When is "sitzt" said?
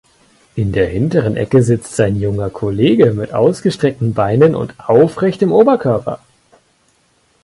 1.61-1.95